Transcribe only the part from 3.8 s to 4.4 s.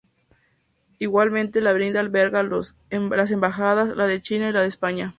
la de